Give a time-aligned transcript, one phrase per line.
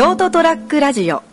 [0.00, 1.29] ショートトラックラジオ。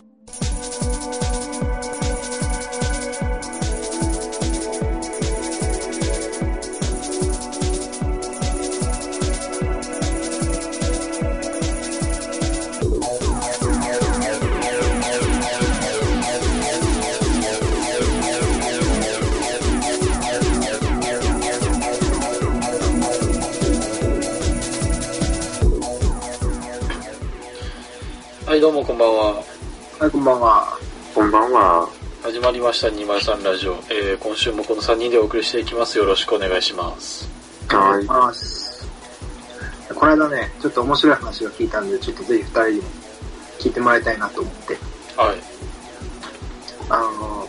[28.68, 29.44] どうもこんばんは。
[29.98, 30.78] はい、こんばんは。
[31.14, 31.88] こんばんは。
[32.22, 33.76] 始まりました203ラジオ。
[33.88, 35.96] えー、今週もこの3人でお送りしていきます。
[35.96, 37.30] よろしくお願いします。
[37.70, 38.04] はい。
[38.04, 38.86] ます。
[39.94, 42.82] この間ね、ちょっと面白い話を聞いたんで、ちょっとぜひ二人にも
[43.58, 44.78] 聞いてもらいたいなと思って。
[45.16, 45.38] はい。
[46.90, 47.48] あの、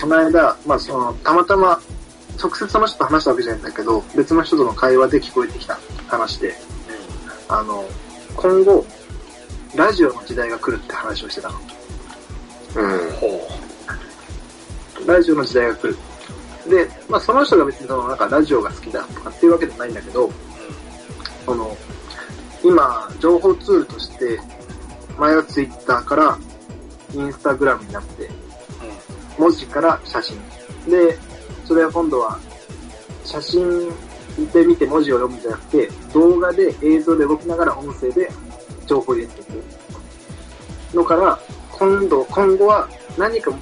[0.00, 1.78] この間、まあその、たまたま、
[2.42, 6.54] 直接その人と話したわけじゃないんだけど、別の人との会話で聞こえてきた話で、
[7.50, 7.84] あの、
[8.34, 8.86] 今後、
[9.76, 11.60] ラジオの時代が来るって話をしてたの。
[12.76, 13.12] うん。
[13.12, 13.48] ほ
[15.06, 15.96] ラジオの時代が来る。
[16.68, 20.30] で、まあその人が別にそのなんかラジオが好きだとかっていうわけでもないんだけど、う。
[21.44, 21.76] その、
[22.64, 24.40] 今、情報ツールとして、
[25.18, 26.38] 前はツイッターから
[27.14, 28.28] インスタグラムになって。
[29.38, 30.38] 文字から写真。
[30.88, 31.18] で、
[31.64, 32.38] それは今度は、
[33.24, 33.88] 写真
[34.52, 38.30] で見て文字を読むんじゃなくて、動画で映像で動きながら音声で
[38.86, 39.64] 情報を入れていく。
[40.96, 41.38] のから、
[41.70, 43.52] 今度、今後は何か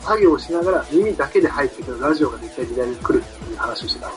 [0.00, 4.12] 作業をしながら耳だけで入ってくるラジオが絶対時代に来るっていう話をしてたの。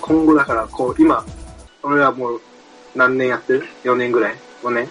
[0.00, 1.24] 今後だから、こう、今、
[1.82, 2.40] 俺はもう
[2.96, 4.88] 何年やってる ?4 年ぐらい ?5 年？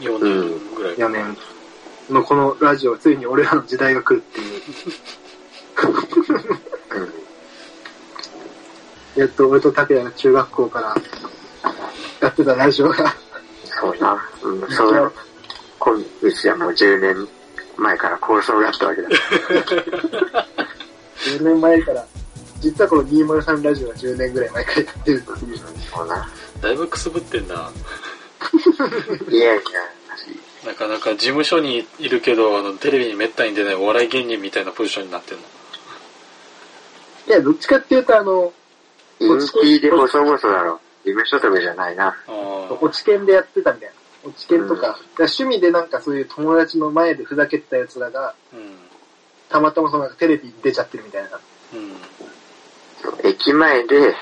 [0.00, 0.96] ー、4年ぐらい。
[0.96, 1.36] 4年
[2.10, 4.62] のこのラジオ、ついに俺らの時代が来るっていう。
[9.20, 10.96] やっと俺と拓也が中学校から
[12.22, 13.12] やってたラジオが、
[13.64, 14.16] そうな。
[14.44, 14.60] うん。
[14.70, 15.10] そうだ。
[15.80, 17.28] 今日はもう10年
[17.76, 19.08] 前から構想があったわけだ。
[21.26, 22.06] 10年前から、
[22.60, 25.58] 実はこの203ラジオは10年ぐらい前からやってるっていう。
[25.92, 26.30] そうな。
[26.60, 27.72] だいぶくすぶってんな。
[29.28, 29.62] いやいや、
[30.64, 35.42] なかなか事務所にいるけど、あの、テレビにめったに出ないお笑い芸人みたいなポジションになってんの。
[37.26, 38.52] いや、どっちかっていうとあの、
[39.18, 40.80] インティでボソボソだろ。
[41.04, 42.08] 事務所とかじゃないな。
[42.08, 42.72] ああ。
[42.80, 43.94] 落ち研でやってたみたいな。
[44.24, 48.76] 落ち研とか、だから趣味でなんかそういう友達の前でふざけてた奴らが、うん。
[49.48, 51.40] たまたまそのなんかテレビに出ちゃってるみたいな。
[51.74, 51.96] うん。
[53.02, 54.14] そう駅前で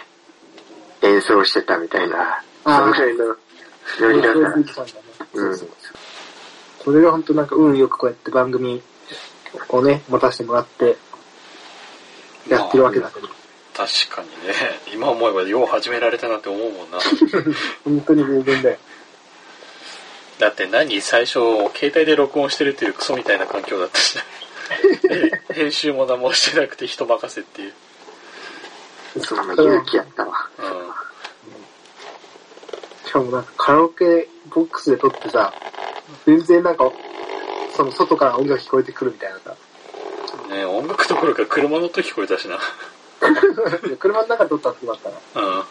[1.03, 2.43] 演奏してたみたいな。
[2.65, 3.37] そのぐらいの
[4.01, 4.65] ノリだったう
[5.33, 5.69] そうそう
[6.85, 8.83] それが本当なんか運よくこうやって番組
[9.69, 10.97] をね、持たせてもらって、
[12.49, 13.29] やってるわけだけど、
[13.75, 14.55] 確かにね。
[14.93, 16.99] 今思えばよう始められたなって思うもんな。
[17.85, 18.77] 本当に全然だよ。
[20.39, 21.39] だって何最初、
[21.75, 24.19] 携帯で録音してるっていうクソみたいな環境だったし
[25.53, 27.75] 編集も何もしてなくて人任せっていう。
[29.23, 30.49] その勇気やったわ。
[30.59, 30.65] うん。
[33.07, 35.53] しかもなんかカラオケボックスで撮ってさ、
[36.27, 36.91] 全然なんか、
[37.77, 39.57] その外から音楽聞こえてくるみたいなさ。
[40.49, 42.59] ね音楽どころか車の音聞こえたしな。
[43.99, 45.17] 車の中で撮ったって言われたら、
[45.47, 45.65] うん。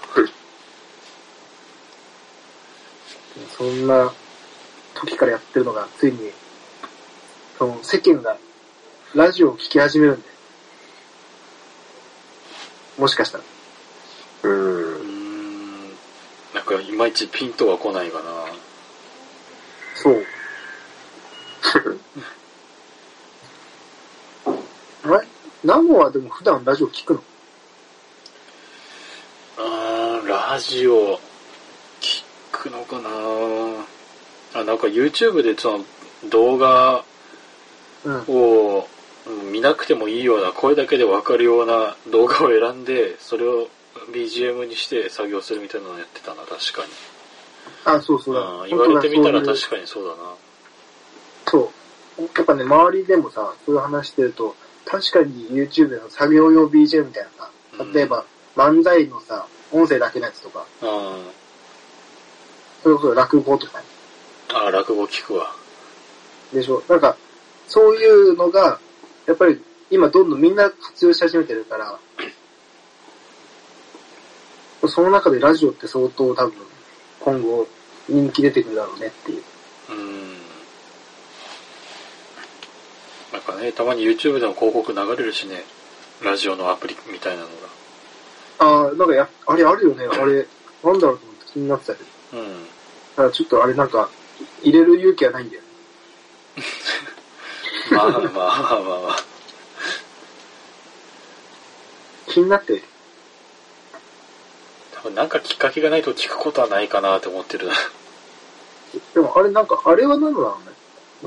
[3.58, 4.14] そんな
[4.96, 6.32] 時からやってるのが、ついに、
[7.58, 8.38] その世間が
[9.16, 10.30] ラジオを聴き始めるんで。
[12.98, 13.44] もしかしたら。
[14.44, 14.50] う。
[14.50, 15.90] うんん。
[16.54, 18.46] なんか、いまいちピンとは来ないかな。
[19.96, 20.26] そう。
[25.04, 25.28] あれ？
[25.64, 27.24] ナモはでも普段ラジオ聞くの
[29.58, 31.20] あーラジオ、
[32.02, 33.10] 聞くのかな？
[34.60, 35.86] あ、なんか YouTube でその
[36.32, 37.04] 動画
[38.04, 38.24] うん。
[38.28, 38.88] を
[39.28, 43.68] うん見なくてもいいような、声だけでわかるような動画を選んで、それを
[44.12, 46.88] BGM にして作業するみたいなのをやってたな、確かに。
[47.86, 48.42] あ、そうそうだ。
[48.42, 50.34] うん、言われてみたら確かにそうだな。
[51.46, 51.72] そ
[52.18, 52.22] う。
[52.24, 57.46] やっぱね、周りでもさ、そういう話してると、確かに YouTube の作業用 BGM みたいな
[57.78, 58.26] さ、例えば、
[58.56, 61.18] 漫才のさ、音声だけのやつとか、あ
[62.82, 63.86] それこそ落語とかね
[64.50, 65.54] あー、落語聞くわ。
[66.54, 66.82] でしょ？
[66.88, 67.16] なんか、
[67.68, 68.80] そういうのが、
[69.28, 69.62] やっぱり
[69.92, 72.00] 今どんどんみんな活用し始めてるから、
[74.88, 76.54] その中でラジオって相当多分、
[77.20, 77.68] 今後
[78.08, 79.44] 人気出てくるだろうねっていう。
[79.92, 80.34] うん。
[83.34, 85.64] なんかね、たまに YouTube でも広告流れるしね、
[86.24, 87.79] ラジオのアプリみたいなのが。
[88.60, 90.46] ああ、なんかや、あれあるよね、あれ、
[90.84, 92.10] なんだろうと思って気になってたけど。
[92.42, 92.64] うん。
[92.64, 92.68] だ
[93.16, 94.10] からちょっとあれなんか、
[94.64, 95.68] 入れる勇気はないんだよね。
[97.92, 99.16] まあまあまあまあまあ。
[102.28, 102.84] 気になって。
[104.94, 107.74] 多分なんかきっかけがないと聞くことはないかなって思ってるな。
[109.14, 110.76] でもあれなんか、あれは何だろうね。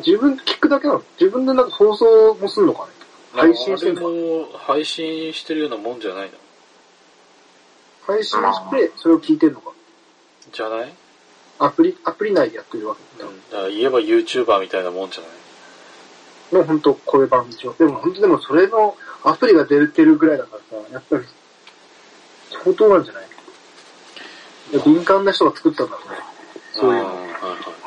[0.07, 1.03] 自分で聞くだけなの？
[1.19, 2.93] 自分でなんか放送もすんのかね？
[3.33, 6.33] 配信してんの配信してるようなもんじゃないの
[8.07, 9.73] 配信して、それを聞いてんのか
[10.53, 10.93] じゃない？
[11.59, 13.29] アプリ、アプリ内でやってるわけだ。
[13.29, 13.41] うん。
[13.51, 15.31] だから言えば YouTuber みたいなもんじゃない？
[16.55, 17.75] もう本当声版でしょ。
[17.75, 21.25] でも本当でもそれのアプリが出てるぐらいだからさ、やっぱり
[22.65, 23.27] 相当なんじゃない？
[24.73, 26.17] いや敏感な人が作ったんだろうね。
[26.73, 27.07] そういうの。
[27.07, 27.82] はいはい。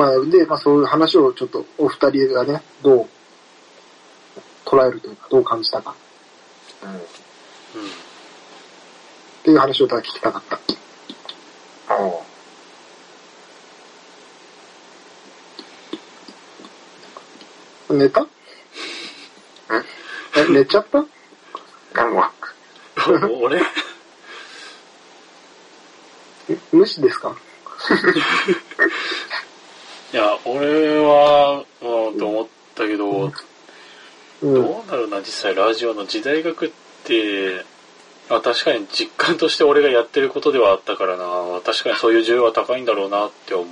[0.00, 3.08] まあ、で、まあそういう話をちょっとお二人がね、どう
[4.64, 5.94] 捉えるというか、どう感じたか。
[6.82, 6.90] うん。
[6.90, 6.96] うん。
[6.96, 7.00] っ
[9.42, 10.58] ていう話をただ聞きたかった。
[11.96, 12.24] お
[17.90, 18.26] う寝た？
[20.36, 21.04] え、寝ちゃった？
[21.94, 22.24] なんも、
[23.42, 23.60] 俺？
[26.48, 27.36] え無視ですか？
[30.52, 34.54] いや、俺は、うん、と思ったけど、うん。
[34.54, 36.70] どうなるな、実際ラジオの時代学っ
[37.04, 37.64] て、
[38.30, 41.24] あ確かに実感として俺がやってることではあったからな。
[41.64, 43.66] 確かにそういう需要は高いんだろうなって思う。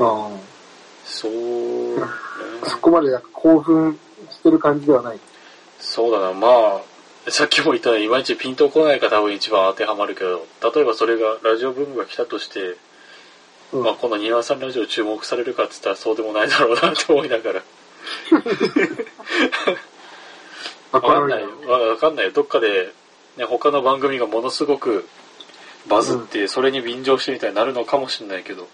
[0.00, 0.30] あ
[1.04, 2.02] そう、ね
[2.64, 2.68] あ。
[2.68, 3.96] そこまでなんか興奮
[4.30, 5.20] してる感じではない。
[5.78, 6.48] そうだな、ま
[7.28, 10.44] あ、さっきも言ったようにいまいちピンとこないか多分一番当てはまるけど、
[10.74, 12.76] 例えばそれがラジオブームが来たとして、うん。
[13.72, 17.62] まあこの庭さんラジオ注目されるかって言ったらそうでもないだろうなって思いながら。
[20.92, 21.48] わ わかんないよ。
[21.66, 22.32] わわかんないよ。
[22.32, 22.92] どっかで、
[23.36, 25.08] ね、他の番組がものすごく
[25.88, 28.68] バズって、それに便乗してみたいになるのかもしれないけど、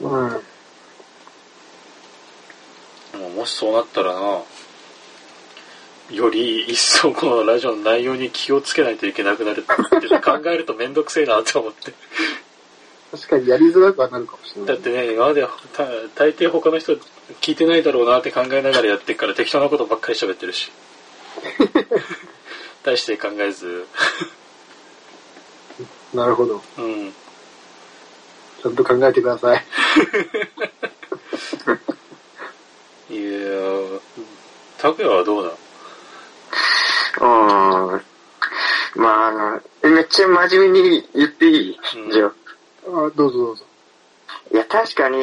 [0.00, 0.10] うん。
[0.10, 0.40] も
[3.28, 4.42] うもしそうなったらな、
[6.10, 11.94] より一層このラジオの内容に気をつけないといけなくなるって考えるとめんどくせえなって思って。
[13.30, 14.74] 確かにやりづらくはなるかもしれない。
[14.74, 15.86] だってね、今までた
[16.16, 16.96] 大抵他の人
[17.40, 20.72] 聞いてないだろうなって考えながらやってっから適当なことばっかり喋ってるし。
[22.82, 23.86] 大して考えず、
[26.12, 26.60] なるほど。
[26.78, 27.12] うん。
[28.62, 29.64] ちゃんと考えてください。
[33.14, 34.00] いやー、
[34.78, 35.50] 拓也はどうだ
[37.20, 37.24] う
[37.96, 38.02] ん。
[38.96, 42.32] まあ、あの、めっちゃ真面目に言っていい、うんじゃあ。
[42.86, 43.64] あどうぞどうぞ。
[44.52, 45.18] いや、確かに、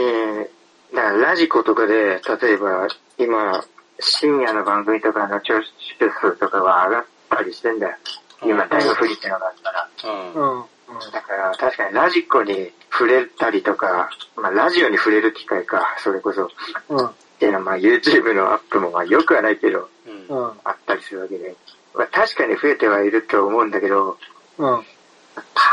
[0.94, 2.88] だからラジコとかで、例えば、
[3.18, 3.64] 今、
[4.00, 5.56] 深夜の番組とかの聴
[6.00, 7.98] 取数とかは上がったりしてんだよ。
[8.44, 9.90] 今、タイムフリーってのがあったら。
[10.06, 10.66] うん。
[11.12, 16.46] だから、確かにラジコに触れたりとか、まあ、ラジオに触れる機会か、それこそ。
[16.46, 16.48] っ
[16.90, 17.10] うん。
[17.40, 19.90] ていうのは、まあ、YouTube のアップも、まあ、良くはないけど、
[20.30, 20.38] うん。
[20.38, 20.52] うん。
[20.64, 21.56] あったりするわけで。
[21.94, 24.18] まあ、確かに増えてはいると思うんだけど、
[24.60, 24.86] うん。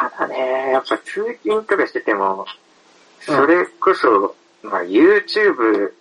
[0.00, 2.46] ただね、やっぱ通勤とかしてても、
[3.20, 5.92] それこそ、まあ YouTube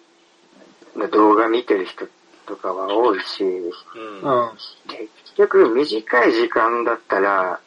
[0.95, 2.07] の動画見てる人
[2.47, 4.21] とかは多いし、うん。
[4.21, 4.51] うん。
[4.87, 7.59] 結局短い時間だったら、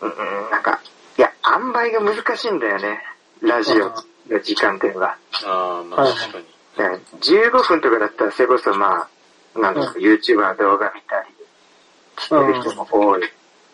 [0.00, 0.80] うん、うんなんか、
[1.18, 3.00] いや、塩梅が難しいんだよね。
[3.42, 3.94] ラジオの
[4.42, 5.16] 時間っていうのが。
[5.44, 6.44] ああ、まあはい確かに。
[6.76, 9.08] だから15分とかだったらそれこそま
[9.54, 11.28] あ、なんだろう、YouTuber の動画見たり
[12.18, 13.22] してる人も多い。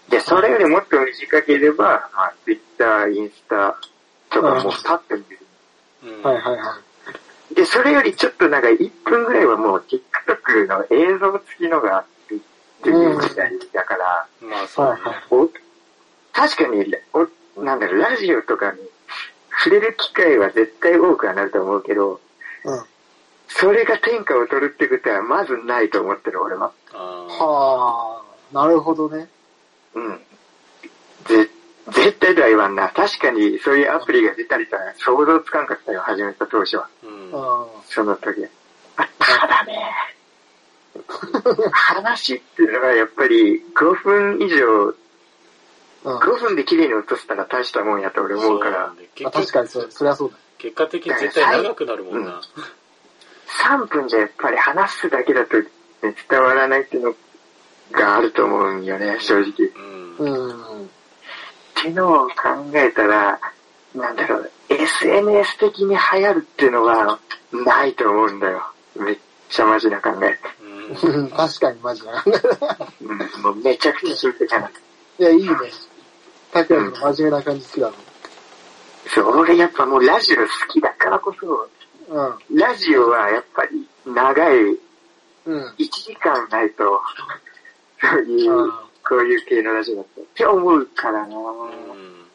[0.09, 3.77] で、それよりもっと短ければ、まあ、Twitter、インスタ
[4.31, 5.39] とかもうパッと見る。
[6.05, 6.23] うん。
[6.23, 6.81] はいはいは
[7.51, 7.55] い。
[7.55, 12.39] で、それよりちょっとなんか1分ぐらいはもう TikTok の映像付きのがあってっ
[12.83, 15.51] ていう時代だから、まあそう
[16.33, 16.85] 確かに
[17.15, 18.79] お、なんだろう、ラジオとかに
[19.59, 22.21] 触れる機会は絶対多くはなると思うけど、
[22.65, 22.85] うん。
[23.49, 26.73] それが天下を取るってことはまずないと思ってる、俺は。
[26.93, 28.23] あは
[28.53, 29.29] あ、なるほどね。
[29.97, 30.21] うん。
[31.25, 31.51] ぜ、
[31.89, 32.89] 絶対とは言わんな。
[32.91, 36.85] 確かにそういうアプリが出たりとか想像つかんかったよ、始めた当初は。
[36.85, 37.07] あ。
[37.07, 37.31] うん。
[37.31, 37.67] うん。
[37.87, 38.49] その時は。
[38.99, 39.95] あただね、
[41.73, 44.95] 話っていうのはやっぱり5分以上、
[46.05, 46.19] うん。
[46.19, 50.37] 5分で綺麗に落としたら大したもんやと俺思うから、そうあ確かにそ、そりゃそうだ。
[50.59, 52.41] 結果的に絶対長くなるもんな。
[53.65, 55.69] 3分じゃやっぱり話すだけだと、ね、
[56.29, 57.15] 伝わらないっていうの
[57.93, 59.71] があると思うんよね、正直。
[60.19, 60.33] うん。
[60.35, 60.85] うん。
[60.85, 60.89] っ
[61.75, 62.33] ていうのを考
[62.75, 63.39] えたら、
[63.95, 67.19] なんだろう、SNS 的に流行るっていうのは、
[67.53, 68.63] うないと思うんだよ。
[68.97, 70.39] めっちゃマジな考え。
[71.03, 71.31] うん。
[71.31, 72.25] 確かにマジな。
[73.01, 74.71] うん、もうめちゃくちゃ真剣な。
[75.19, 75.55] いや、いいね。
[76.53, 77.93] たくやの真面目な感じ好きだ
[79.15, 84.59] そう、俺やっぱもうラジオ好きだからこそ、もラジオはやっぱり長い、ん。
[84.59, 84.79] うん。
[85.47, 85.67] うん。
[85.79, 87.01] 1時間ないと、
[88.01, 88.71] そういううん、
[89.07, 92.27] こういう系のラジオだったって思うからなうん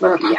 [0.00, 0.36] まあ、例え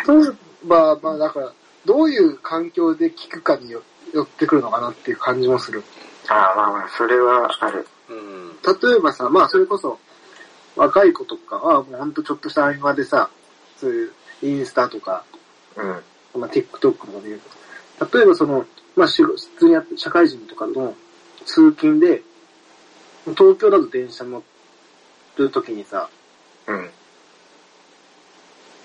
[0.66, 1.54] ば、まあ、だから、
[1.86, 3.82] どういう環境で聞くかによ
[4.14, 5.84] 寄ってくるのかなっていう感じもする。
[6.28, 7.88] ああ、まあまあ、それはある。
[8.10, 8.50] うん。
[8.90, 10.00] 例えばさ、まあ、それこそ、
[10.76, 13.30] 若い子とかは、もうほんとちょっとした合間でさ、
[13.78, 14.12] そういう、
[14.44, 15.24] インスタとか、
[15.76, 15.82] う
[16.38, 16.42] ん。
[16.42, 17.42] まあ、TikTok とかで言う
[18.08, 20.96] と、例えばその、まあ、し普通にやって、社会人とかの
[21.46, 22.22] 通勤で、
[23.34, 24.44] 東京だと電車乗
[25.38, 26.10] るときにさ、
[26.68, 26.90] うん。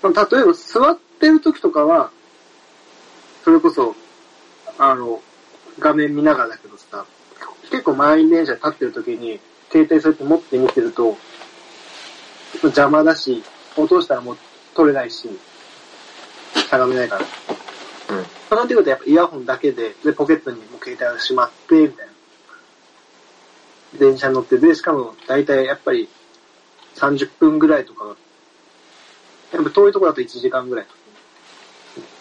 [0.01, 2.11] まあ、例えば座ってる時とかは、
[3.43, 3.95] それこそ、
[4.77, 5.21] あの、
[5.79, 7.05] 画面見ながらだけどさ、
[7.71, 9.39] 結構満員電車で立ってる時に、
[9.71, 11.17] 携帯そうやって持って見てると、
[12.61, 13.43] 邪魔だし、
[13.75, 14.37] 落としたらもう
[14.75, 15.29] 取れないし、
[16.53, 17.21] しゃがめないから。
[17.21, 17.23] う
[18.21, 18.25] ん。
[18.49, 22.12] そうなってくるとやっぱイヤホンだけで、で、ポケットにもう携帯をしまって、みたいな。
[23.99, 26.09] 電車に乗って、で、しかも大体やっぱり
[26.95, 28.15] 30分ぐらいとか、
[29.53, 30.85] やっぱ遠いところだと1時間ぐらい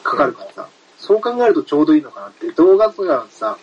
[0.03, 2.51] かかるからさ、そう考えるとちょうどいいのかなって。
[2.53, 3.59] 動画とかさ、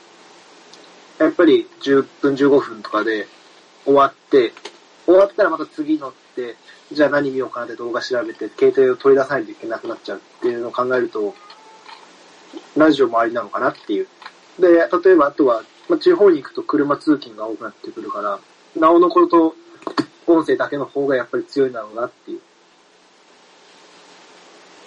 [1.20, 3.28] やっぱり10分15分とかで
[3.86, 4.54] 終わって、
[5.06, 6.56] 終わったらまた次乗って、
[6.92, 11.36] じゃあ何見ようかなって動画調べて、携帯を取り出さないといけなくなっちゃうっていうのを考えると、
[12.76, 14.08] ラジオもありなのかなっていう。
[14.60, 18.40] で、例えばあとは、まあ、地方に行くと車通勤が多くなってくるから、
[18.80, 19.56] なおのことと
[20.28, 22.42] 音声だけの方がやっぱり強いんだろうなっていう。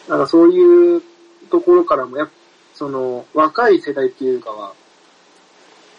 [0.08, 1.02] なんかそういう
[1.50, 2.32] ところからも、やっぱ
[2.74, 4.74] その、若い世代っていうかは、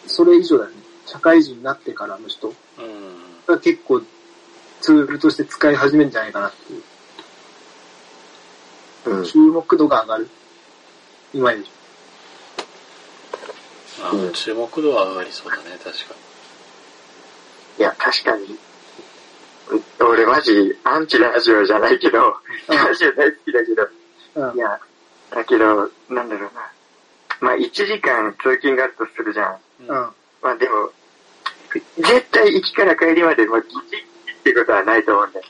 [0.07, 0.77] それ以上だよね。
[1.05, 2.55] 社会人になってからの人うん。
[3.45, 4.01] が結構
[4.81, 6.79] ツールとして使い始めるんじゃないかなってい
[9.13, 9.17] う。
[9.17, 9.25] うん。
[9.25, 10.29] 注目度が上がる。
[11.33, 11.65] 今より。
[14.03, 16.15] あうん注目度は上がりそうだね、確か
[17.79, 18.57] いや、確かに。
[19.99, 22.35] 俺マジ、アンチラジオじゃないけど、
[22.67, 23.87] ラジオ大好きだけど、
[24.35, 24.59] うんい。
[24.59, 24.79] や、
[25.31, 26.71] だけど、なんだろうな。
[27.39, 29.59] まあ、1時間通勤があるとするじゃん。
[29.83, 29.87] に。
[29.89, 29.95] うん。
[30.41, 30.91] まあでも、
[31.97, 33.97] 絶対行きから帰りまで、まあ、ギチギチ
[34.31, 35.45] ってことはないと思うんだよ。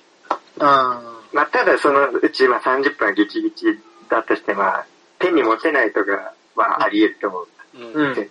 [0.60, 1.02] あ
[1.34, 3.80] まあ、ただそのうち、まあ30分はギチギチ
[4.10, 4.86] だとして、まあ、
[5.20, 7.42] 手に持てないとかはあり得ると思う。
[7.42, 7.48] うん。
[7.75, 8.30] うん。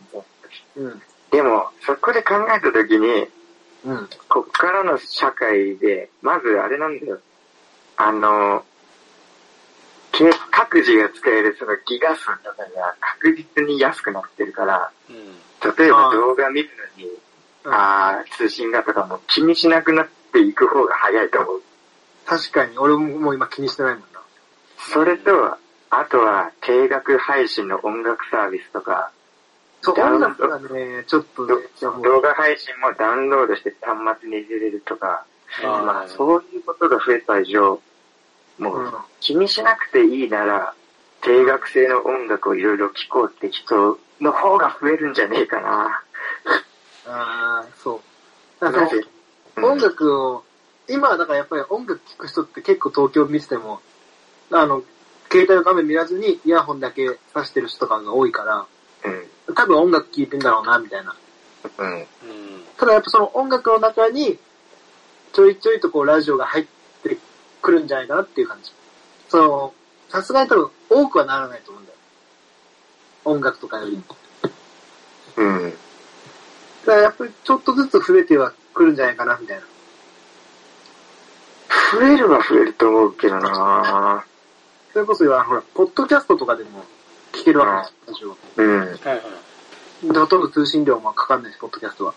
[0.76, 1.02] うん。
[1.30, 3.26] でも、そこで考えたときに、
[3.84, 4.08] うん。
[4.28, 7.18] こっからの社会で、まずあれなんだよ。
[7.96, 8.64] あの、
[10.12, 15.16] け各自が使えるそのギガ数とかが確実に安くなってるから、うん。
[15.76, 17.18] 例えば動画見るのに、うん
[17.64, 21.62] あー通信がとかも気にしなくなっていく方が早いと思う。
[22.26, 24.20] 確かに、俺も今気にしてないもんな。
[24.92, 25.56] それと、
[25.90, 29.12] あとは定額配信の音楽サービスとか、
[29.82, 35.26] そう、音楽がね、ちょっとどね、動画配信もダウンロードして端末に入れれるとか、
[35.60, 37.80] まあそういうことが増えた以上、
[38.58, 40.74] もう気にしなくていいなら、
[41.22, 46.02] 定額制の音楽をいろいろ聴こうって人の方が増えるんじゃねえかな。
[47.06, 48.00] ああ、そ
[48.60, 48.64] う。
[48.64, 49.04] なぜ
[49.56, 50.44] 音楽を、
[50.88, 53.80] 今はだからやっぱり音楽聴く人って結構東京見てても、
[54.52, 54.82] あの、
[55.30, 58.66] 携帯の画面見らずにイヤホンだけ挿してる人とかが多いから、
[59.04, 59.26] うん。
[59.54, 61.14] 多分音楽聴いてんだろうな、みたいな。
[61.78, 61.92] うん。
[61.94, 62.06] うん。
[62.76, 64.38] ただやっぱその音楽の中に、
[65.32, 66.66] ちょいちょいとこうラジオが入っ
[67.02, 67.16] て
[67.60, 68.72] くるんじゃないかなっていう感じ。
[69.28, 69.74] その、
[70.08, 71.98] さすがに多分多くはならないと思うんだよ。
[73.24, 74.02] 音楽とかより。
[75.36, 75.70] うん。
[75.70, 79.62] だからやっぱりちょっとずつ増えてはくるんじゃないかな、みたいな。
[81.92, 84.24] 増えるは増えると思うけどな
[84.92, 86.84] それこそ、ほら、ポッドキャストとかでも
[87.32, 88.62] 聞けるわけですよ、ラジオ。
[88.62, 88.78] うん。
[88.80, 90.12] はいはい。
[90.12, 92.14] でほとんど通信料もかかんないし、ポッドキャストは。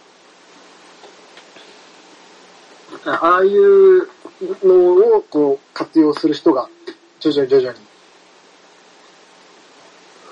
[3.05, 4.07] あああいう
[4.63, 6.67] のをこう活用する人が
[7.19, 7.79] 徐々に徐々に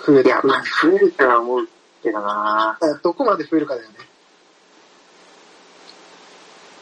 [0.05, 0.59] 増えいや、てくるま。
[0.59, 1.69] あ増えるとは思う
[2.01, 3.95] けどなどこまで増えるかだよね。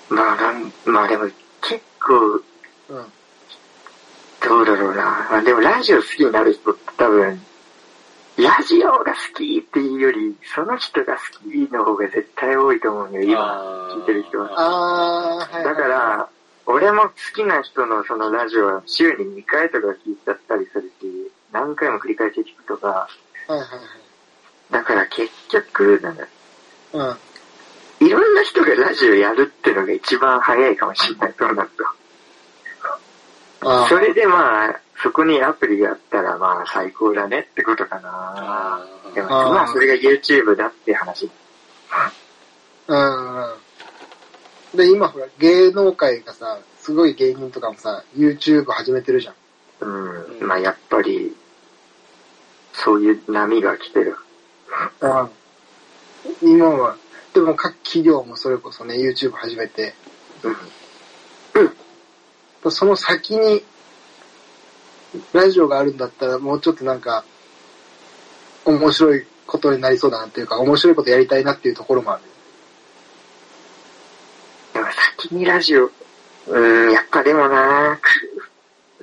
[0.10, 1.26] まあ、なん、まあでも
[1.62, 2.44] 結構、うん。
[4.42, 5.28] どうだろうな。
[5.30, 7.42] まあでもラジオ好きになる人って多分、
[8.42, 14.50] ラジオが好きっていうより、その人が好きの方が絶対多いと思うよ、今、聞いてる人は。
[14.56, 16.30] あー、はい、だか、ら、
[16.66, 23.08] 俺も好きな人のそのラジオは週に2回とか聞いちゃったりするし、何回も繰り返し聞くとか、は
[23.50, 23.68] いはい
[24.72, 26.26] だから結局、なんだ、
[26.94, 27.18] は
[28.00, 28.06] い。
[28.06, 31.84] いろんな人がラジオやるってのが一番早いかもしれない、そうなると。
[33.90, 38.86] それでまあ、そこにアプリがあったらまあ最高だねってことかな。
[39.16, 41.30] でもまあそれが YouTube だって話。
[42.88, 44.78] うんうん。
[44.78, 49.36] で、今ほら、芸能界がさ、すごい芸人とかもさ、YouTube 始めてるじゃん。
[49.82, 50.48] うん。
[50.48, 51.36] まあやっぱり、
[52.74, 54.16] そういう波が来てる。
[55.02, 55.30] うん。
[56.42, 56.96] 今は、
[57.34, 59.94] でも各企業もそれこそね、YouTube 始めて、
[60.44, 62.72] うん。
[62.72, 63.64] その先に、
[65.34, 67.24] ラジオがあるんだったら、もうちょっとなんか、
[68.66, 72.22] 面白いことになりそうだなっていうか、面白いことやりたいなっていうところもある。
[74.74, 74.86] でも
[75.18, 75.92] 先にラジオ、
[76.48, 78.42] うん、やっぱでもなく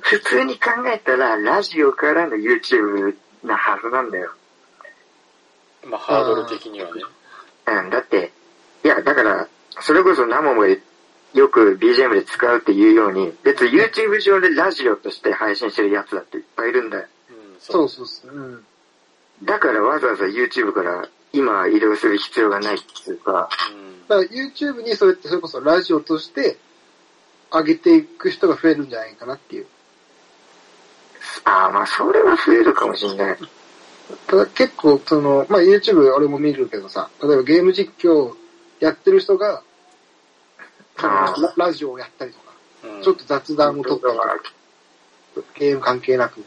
[0.01, 4.31] 普通に考えたらラジオからの YouTube なはずなんだよ。
[5.85, 7.01] まあ、ハードル的にはね。
[7.67, 8.31] うん、だって、
[8.83, 9.47] いや、だから、
[9.81, 10.65] それこそナモも
[11.33, 17.05] よく BGM で使うっていうように、別に YouTube 上でラジオとして配信してるやつだっていっぱいいるんだよ。
[17.29, 18.31] うん、そうそうそう。
[18.31, 18.65] うん。
[19.43, 24.07] だからわざわざ YouTube から今移動する必要がないっていうか、うん。
[24.07, 26.57] だから YouTube にそれってそれこそラジオとして
[27.51, 29.67] 上げていく人が増えるんじゃないかなっていう。
[31.43, 33.37] ああ、まあそれは増えるかもしんない。
[34.27, 38.33] ただ結構その、まあ YouTube 俺も見るけどさ、例えばゲーム実況
[38.79, 39.63] やってる人が、
[41.07, 42.43] ララジオをやったりとか、
[42.83, 46.43] うんちょっと雑談を取ったりとか、ゲーム関係なく。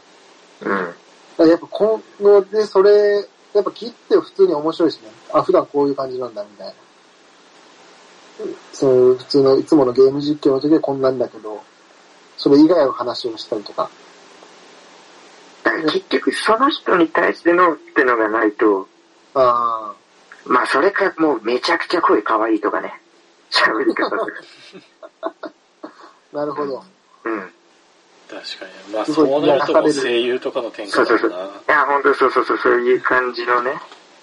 [0.61, 0.69] うん。
[0.69, 0.93] だか
[1.37, 5.09] らやっぱ今後でそれ、やっぱ聞いて普通に面白いしね。
[5.33, 6.73] あ、普段こういう感じなんだみたいな。
[8.71, 11.61] そう、普通のいつものゲーム実況の時はこんなんだけど、
[12.37, 13.89] それ以外の話をしたりとか。
[15.63, 18.87] 結局その人に対してのってのがないと、
[19.33, 19.93] あ
[20.45, 22.93] まあそれかもうめちゃくちゃ声可愛いとかね。
[23.53, 24.31] 喋り方とか。
[25.21, 25.33] あ、
[26.33, 26.83] なるほど。
[27.23, 27.51] うん。
[28.27, 28.93] 確かに。
[28.93, 31.29] まあ、すごいそうなると声優とかの展そうそうそう。
[31.29, 33.79] 開だないや、ほんとそうそうそう、そういう感じのね。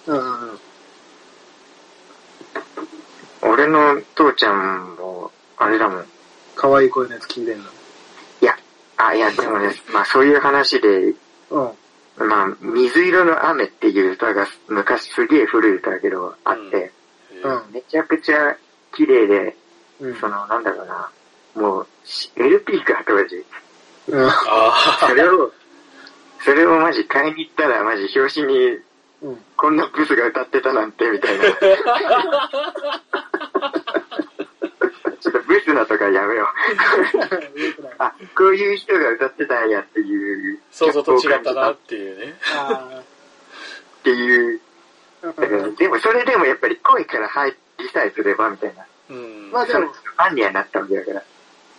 [0.07, 0.59] うんうんうん。
[3.43, 6.05] 俺の父ちゃんも、あれだもん。
[6.55, 7.69] 可愛い声のやつ聞いてんの。
[8.41, 8.57] いや、
[8.97, 11.13] あ、いや、でもね、まあそういう話で、
[11.49, 11.71] うん。
[12.17, 16.91] まあ、水色の雨っていう歌が昔すげえ古い歌だけど、あって、
[17.43, 17.73] うん。
[17.73, 18.57] めちゃくちゃ
[18.93, 19.55] 綺麗で、
[19.99, 20.15] うん。
[20.15, 21.11] その、なんだろうな、
[21.55, 23.45] もう、し LP か当時。
[24.07, 24.27] うん。
[24.27, 25.51] あそれを、
[26.43, 28.79] それをマジ買いに行ったら、マジ表紙に、
[29.21, 29.37] うん。
[29.55, 31.43] こんなブスが歌ってたなんて、みたいな。
[35.21, 36.47] ちょっとブスなとかやめよう。
[37.99, 40.59] あ、こういう人が歌ってたんやっていう。
[40.71, 42.35] 想像と違ったなっていうね。
[42.55, 43.01] あ
[43.99, 44.59] っていう。
[45.21, 45.27] あ。
[45.27, 47.57] だからでもそれでもやっぱり声から入り
[47.89, 48.85] さえすればみたいな。
[49.09, 49.51] うん。
[49.51, 51.23] まあでもそれファンにはなったわけだから。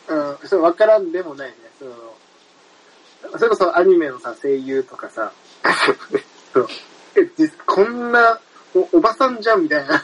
[0.09, 1.57] うん、それ分からんでもないね。
[1.79, 5.33] その、それこそアニメのさ、声優とかさ、
[6.53, 6.69] そう
[7.17, 8.41] え、実こんな
[8.75, 10.03] お、おばさんじゃんみたいな。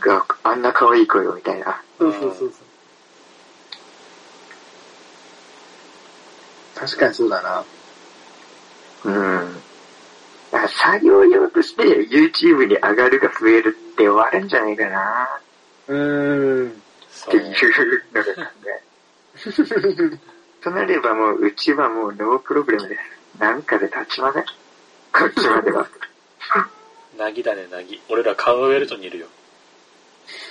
[0.00, 1.82] があんな可愛い声をみたいな。
[1.98, 2.50] そうそうそうそう。
[6.76, 7.64] 確かにそうだな。
[9.04, 9.62] うん。
[10.68, 15.28] 作業用として YouTube に上がるが増えるって終わるんじゃないかな
[15.88, 16.70] うーん。
[16.70, 16.72] っ
[17.30, 17.44] ていう
[18.14, 20.18] のが考え。
[20.62, 23.00] となればもううちはもうノープログラムです。
[23.38, 24.44] なんかで立ちません？
[24.44, 25.86] こっちまでは。
[27.18, 28.00] なぎだね、なぎ。
[28.08, 29.26] 俺らカウンウェルトにいるよ。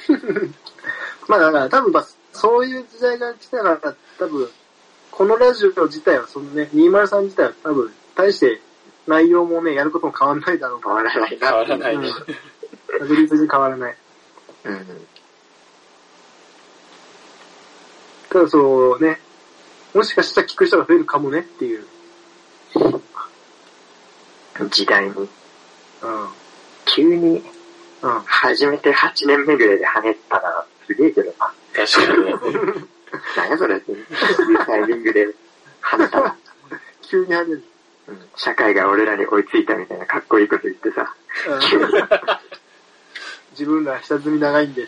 [1.28, 4.50] まあだから多分まあ、そういう時代が来たら、多分、
[5.12, 8.62] このラジオ自体は、そのね、203自体は多分、大して
[9.08, 11.48] 内容もね、やることも変わらないだろう変わらないな。
[11.48, 12.10] 変わらないね。
[13.00, 13.98] 確実に変わらない。
[14.66, 15.08] うん。
[18.30, 19.20] ただそうね、
[19.94, 21.86] もしかしたら聞く人が増えるかもねっていう。
[24.70, 25.12] 時代に。
[25.12, 25.28] うん。
[26.86, 27.44] 急に
[28.02, 28.20] うん。
[28.26, 31.54] 始めて8年目ぐらいで跳ねたらすげえけどな。
[31.74, 32.34] 確かにね。
[33.36, 34.06] 何やそれっていう
[34.66, 35.28] タイミングで
[35.82, 36.36] 跳ねたら。
[37.02, 37.64] 急に跳ねる。
[38.08, 41.14] うん社会が俺らに追いついたみたいなかっこいいこと言ってさ。
[41.48, 42.59] うん
[43.60, 44.88] 自分ら下積み長いんで。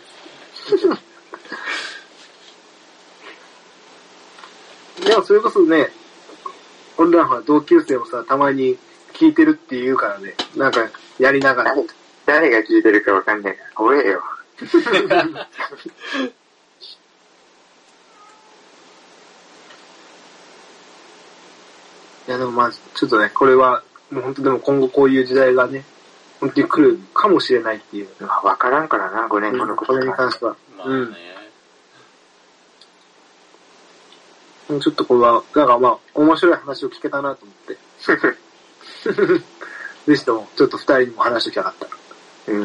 [5.04, 5.90] でもそれこそね、
[6.96, 8.78] 俺らは同級生もさ、たまに
[9.12, 11.74] 聞いてるって言うからね、なんかやりながら。
[11.74, 11.86] 誰
[12.24, 14.22] 誰が聞いてるかわかんないから怖えよ。
[22.26, 25.84] いやでもまあ、ちょっとね、これはもう本当でも今後こういう時代がね、
[26.42, 28.08] 本当に来るかもしれないっていう。
[28.18, 30.56] まあ、わからんからな、5年後のことこれに関しては。
[30.76, 30.94] まあね。
[30.94, 31.16] うん
[34.68, 37.78] もうちょっとこれは、なんかまあ、面白い話を聞けたなと思って。
[40.06, 41.88] ぜひとも、ちょっと二人にも話しておきたかっ
[42.46, 42.52] た。
[42.52, 42.60] うん。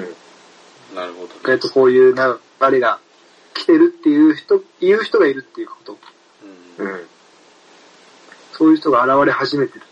[0.95, 1.31] なるほどね。
[1.49, 2.39] えっと、こういう流
[2.71, 2.99] れが
[3.53, 5.97] 来てるっていう人、言う人がいるっていうこと。
[6.79, 6.83] う。
[6.83, 7.07] うんん。
[8.53, 9.85] そういう人が現れ始めてる。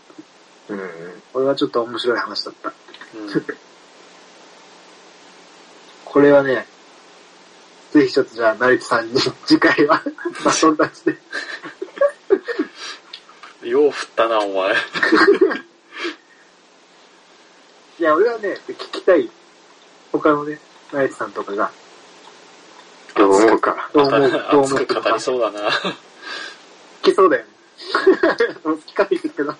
[0.70, 0.90] うん。
[1.32, 2.72] これはちょっと面白い話だった。
[3.14, 3.28] うん。
[6.16, 6.66] これはね、
[7.92, 10.02] ぜひちょっとじゃあ、成田さんに 次回は
[10.42, 11.04] バトンタッチ
[13.62, 13.68] で。
[13.68, 14.72] よう振ったな、お前。
[18.00, 19.30] いや、俺はね、聞きたい。
[20.10, 20.58] 他のね、
[20.90, 21.70] 成田さんとかが、
[23.14, 23.90] どう思うか。
[23.92, 25.68] どう思う、どう熱く語思かりそうだな。
[25.68, 27.50] 聞きそうだよね。
[28.88, 29.54] 聞かないですけど。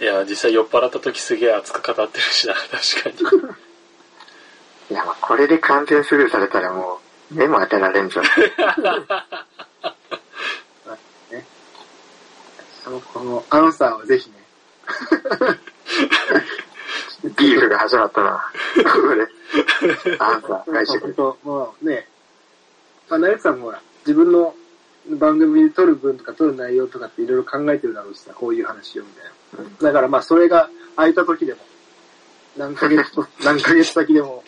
[0.00, 2.70] いや、実際酔っ払った時すげえ熱く語ってるしな、確
[3.02, 3.50] かに。
[4.90, 6.98] いや、まあ、これで完全スルーされたらも
[7.30, 8.20] う、目も当てられんぞ。
[12.86, 14.36] あの、このアンサーはぜひね、
[17.36, 18.50] ビーフが始まったな。
[18.76, 19.28] ここで。
[20.18, 21.14] アンサー返してくれ。
[21.44, 22.08] もうね、
[23.08, 24.54] まあ、成田さんもほら、自分の
[25.10, 29.24] 番組で撮る分とか撮る内容とかっていろいろ考えてるだろうしさ、こういう話をみたい
[29.66, 29.88] な。
[29.88, 31.60] だからまあ、それが空いた時でも、
[32.56, 34.42] 何ヶ月と、何ヶ月先でも、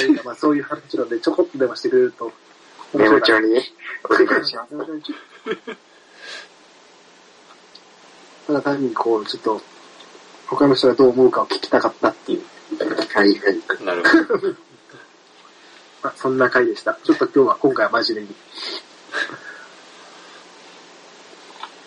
[0.00, 2.32] というかまあ、そういう話をね、ちょこっとでもしてくれると、
[2.94, 3.60] メモ帳に
[4.04, 4.74] お願いします。
[8.46, 9.60] ただ単にこう、ちょっと、
[10.46, 12.42] 他の人がどう思うかを聞きたかったっていう、
[13.14, 13.84] はいはい。
[13.84, 14.48] なるほど。
[16.02, 16.98] まあ、そんな回でした。
[17.04, 18.36] ちょっと今日は、今回は真面目に。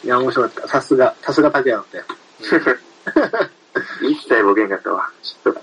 [0.04, 0.67] いや、面白かった。
[0.67, 2.06] さすが、さすが竹谷だったよ。
[4.02, 5.10] 一切ボケんかったわ。
[5.21, 5.62] ちょっと。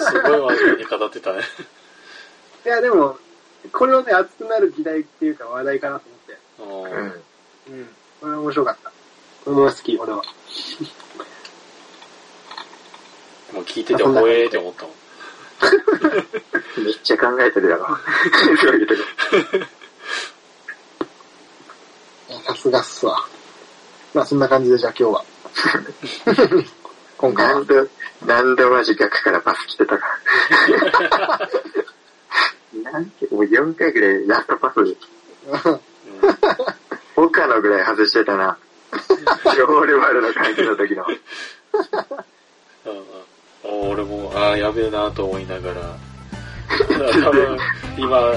[0.00, 1.42] すごい真面目に語ってたね。
[2.64, 3.18] いや、でも、
[3.72, 6.92] これをね、熱くなる議題っていうか話題かなと思って。
[6.92, 7.80] うんうん。
[7.80, 7.88] うん。
[8.20, 8.92] これは面白かった。
[9.44, 10.22] これは好き、俺は。
[13.52, 14.94] もう聞いててほえーって思ったもん。
[16.84, 17.86] めっちゃ考えてるやろ。
[18.60, 18.94] そ ういうと
[22.46, 23.26] さすがっすわ。
[24.14, 25.24] まあ、そんな感じで、じゃあ今日は。
[27.18, 27.66] 今回は何。
[27.66, 27.88] 度、
[28.26, 30.18] 何度マジ逆からパス来てたか。
[32.92, 34.96] なんて、もう4回ぐらいラストパス、うん
[37.16, 38.58] 岡野ぐらい外してたな。
[39.58, 41.04] ロールバルの感じの時の。
[42.84, 43.12] うんうん
[43.64, 45.96] 俺も、ああ、やべえなと思いながら。
[47.22, 47.58] 多分、
[47.96, 48.34] 今、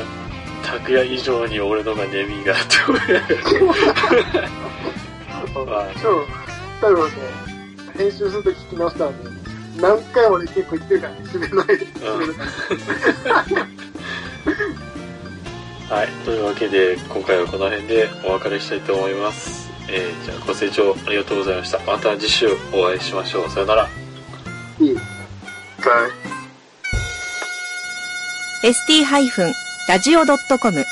[0.63, 3.20] 拓也以上に俺のがネミがって思いなが
[4.41, 5.82] ら。
[5.82, 6.26] あそう、
[6.80, 7.12] 多分ね、
[7.98, 9.18] 編集すると聞き直したらね、
[9.78, 12.34] 何回もね、結構言ってるからね、締めの間締めの
[13.63, 13.74] 間
[15.89, 16.08] はい。
[16.25, 19.69] というわけで、今回はこの辺でお別れしたいと思います。
[19.88, 21.79] えー、じゃあご清聴ありがとうございました。
[21.79, 23.49] また次週お会いしましょう。
[23.49, 23.89] さよなら。
[24.79, 24.97] いい。
[28.63, 30.86] ST-radio.com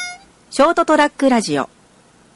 [0.52, 1.68] ショートトラックラジオ